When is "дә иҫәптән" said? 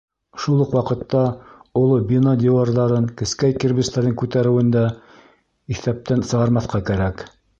4.79-6.27